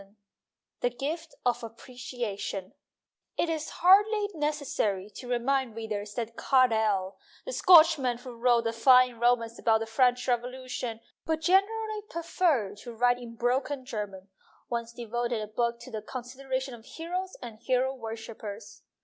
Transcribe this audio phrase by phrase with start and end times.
[0.01, 0.15] XXVI
[0.79, 2.73] THE GIFT OF APPRECIATION
[3.37, 9.19] IT is hardly necessary to remind readers that Carlyle, the Scotchman who wrote a fine
[9.19, 14.29] romance about the French Revolution but generally preferred to write in broken German,
[14.71, 18.81] once devoted a book to the con sideration of Heroes and Hero Worshippers.